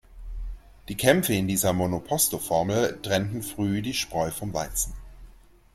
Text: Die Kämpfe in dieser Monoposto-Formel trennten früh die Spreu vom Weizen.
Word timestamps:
Die 0.87 0.97
Kämpfe 0.97 1.35
in 1.35 1.47
dieser 1.47 1.73
Monoposto-Formel 1.73 2.99
trennten 3.03 3.43
früh 3.43 3.83
die 3.83 3.93
Spreu 3.93 4.31
vom 4.31 4.51
Weizen. 4.51 4.95